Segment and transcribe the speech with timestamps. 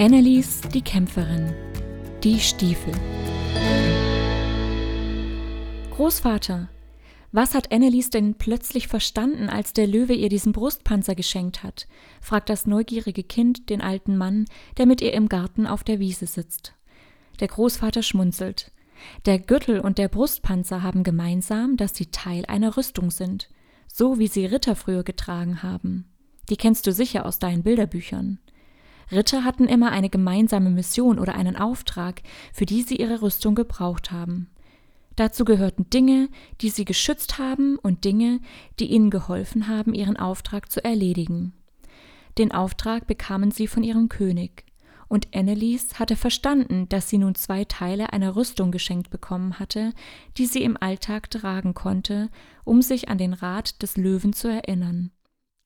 [0.00, 1.52] Annelies, die Kämpferin.
[2.22, 2.92] Die Stiefel.
[5.90, 6.68] Großvater,
[7.32, 11.88] was hat Annelies denn plötzlich verstanden, als der Löwe ihr diesen Brustpanzer geschenkt hat?
[12.20, 14.44] fragt das neugierige Kind den alten Mann,
[14.76, 16.74] der mit ihr im Garten auf der Wiese sitzt.
[17.40, 18.70] Der Großvater schmunzelt.
[19.26, 23.48] Der Gürtel und der Brustpanzer haben gemeinsam, dass sie Teil einer Rüstung sind,
[23.88, 26.04] so wie sie Ritter früher getragen haben.
[26.50, 28.38] Die kennst du sicher aus deinen Bilderbüchern.
[29.10, 34.10] Ritter hatten immer eine gemeinsame Mission oder einen Auftrag, für die sie ihre Rüstung gebraucht
[34.10, 34.50] haben.
[35.16, 36.28] Dazu gehörten Dinge,
[36.60, 38.40] die sie geschützt haben und Dinge,
[38.78, 41.54] die ihnen geholfen haben, ihren Auftrag zu erledigen.
[42.38, 44.64] Den Auftrag bekamen sie von ihrem König.
[45.08, 49.92] Und Annelies hatte verstanden, dass sie nun zwei Teile einer Rüstung geschenkt bekommen hatte,
[50.36, 52.28] die sie im Alltag tragen konnte,
[52.62, 55.10] um sich an den Rat des Löwen zu erinnern.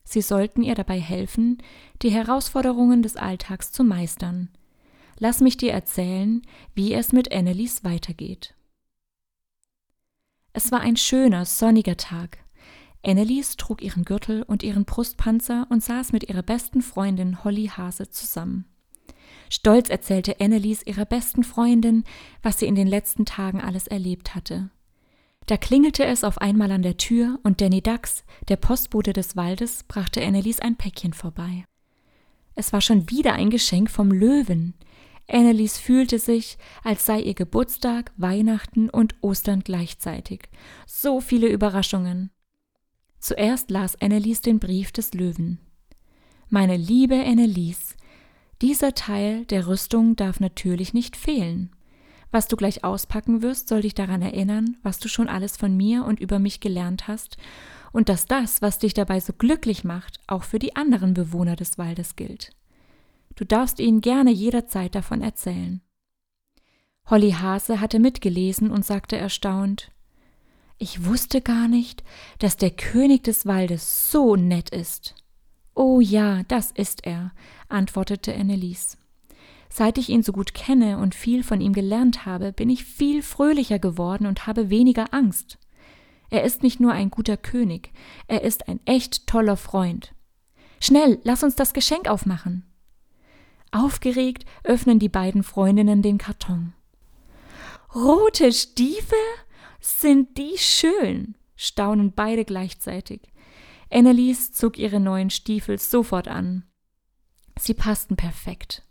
[0.05, 1.59] Sie sollten ihr dabei helfen,
[2.03, 4.49] die Herausforderungen des Alltags zu meistern.
[5.19, 6.43] Lass mich dir erzählen,
[6.75, 8.55] wie es mit Annelies weitergeht.
[10.53, 12.39] Es war ein schöner, sonniger Tag.
[13.05, 18.11] Annelies trug ihren Gürtel und ihren Brustpanzer und saß mit ihrer besten Freundin Holly Hase
[18.11, 18.67] zusammen.
[19.49, 22.05] Stolz erzählte Annelies ihrer besten Freundin,
[22.43, 24.71] was sie in den letzten Tagen alles erlebt hatte.
[25.47, 29.85] Da klingelte es auf einmal an der Tür und Danny Dax, der Postbote des Waldes,
[29.85, 31.65] brachte Annelies ein Päckchen vorbei.
[32.55, 34.75] Es war schon wieder ein Geschenk vom Löwen.
[35.29, 40.49] Annelies fühlte sich, als sei ihr Geburtstag, Weihnachten und Ostern gleichzeitig.
[40.87, 42.31] So viele Überraschungen.
[43.19, 45.59] Zuerst las Annelies den Brief des Löwen.
[46.49, 47.97] Meine liebe Annelies,
[48.61, 51.71] dieser Teil der Rüstung darf natürlich nicht fehlen.
[52.33, 56.05] Was du gleich auspacken wirst, soll dich daran erinnern, was du schon alles von mir
[56.07, 57.37] und über mich gelernt hast
[57.93, 61.77] und dass das, was dich dabei so glücklich macht, auch für die anderen Bewohner des
[61.77, 62.51] Waldes gilt.
[63.37, 65.83] Du darfst ihnen gerne jederzeit davon erzählen.
[67.07, 69.91] Holly Hase hatte mitgelesen und sagte erstaunt
[70.79, 72.03] Ich wusste gar nicht,
[72.39, 75.15] dass der König des Waldes so nett ist.
[75.75, 77.33] Oh ja, das ist er,
[77.69, 78.97] antwortete Annelies.
[79.75, 83.23] Seit ich ihn so gut kenne und viel von ihm gelernt habe, bin ich viel
[83.23, 85.59] fröhlicher geworden und habe weniger Angst.
[86.29, 87.91] Er ist nicht nur ein guter König,
[88.27, 90.15] er ist ein echt toller Freund.
[90.79, 92.71] Schnell, lass uns das Geschenk aufmachen.
[93.71, 96.75] Aufgeregt öffnen die beiden Freundinnen den Karton.
[97.95, 99.17] Rote Stiefel?
[99.81, 101.35] Sind die schön?
[101.57, 103.23] staunen beide gleichzeitig.
[103.91, 106.65] Annelies zog ihre neuen Stiefel sofort an.
[107.59, 108.83] Sie passten perfekt.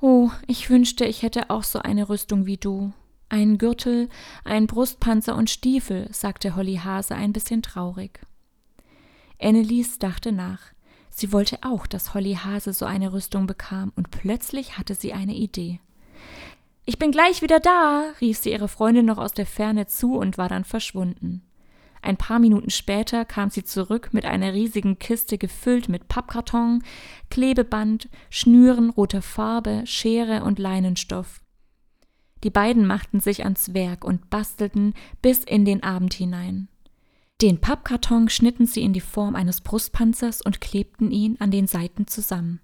[0.00, 2.92] Oh, ich wünschte, ich hätte auch so eine Rüstung wie du.
[3.28, 4.08] Einen Gürtel,
[4.44, 8.20] einen Brustpanzer und Stiefel, sagte Holly Hase ein bisschen traurig.
[9.40, 10.60] Annelies dachte nach.
[11.10, 15.34] Sie wollte auch, dass Holly Hase so eine Rüstung bekam, und plötzlich hatte sie eine
[15.34, 15.80] Idee.
[16.84, 20.38] Ich bin gleich wieder da, rief sie ihre Freundin noch aus der Ferne zu und
[20.38, 21.42] war dann verschwunden.
[22.02, 26.82] Ein paar Minuten später kam sie zurück mit einer riesigen Kiste gefüllt mit Pappkarton,
[27.30, 31.40] Klebeband, Schnüren roter Farbe, Schere und Leinenstoff.
[32.44, 36.68] Die beiden machten sich ans Werk und bastelten bis in den Abend hinein.
[37.40, 42.06] Den Pappkarton schnitten sie in die Form eines Brustpanzers und klebten ihn an den Seiten
[42.06, 42.60] zusammen.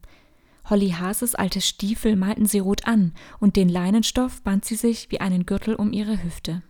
[0.68, 5.20] Holly Hases alte Stiefel malten sie rot an und den Leinenstoff band sie sich wie
[5.20, 6.62] einen Gürtel um ihre Hüfte.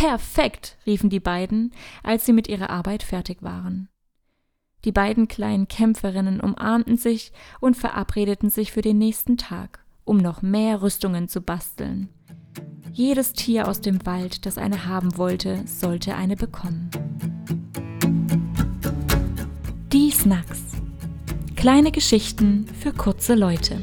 [0.00, 3.90] Perfekt, riefen die beiden, als sie mit ihrer Arbeit fertig waren.
[4.86, 10.40] Die beiden kleinen Kämpferinnen umarmten sich und verabredeten sich für den nächsten Tag, um noch
[10.40, 12.08] mehr Rüstungen zu basteln.
[12.90, 16.88] Jedes Tier aus dem Wald, das eine haben wollte, sollte eine bekommen.
[19.92, 20.62] Die Snacks.
[21.56, 23.82] Kleine Geschichten für kurze Leute.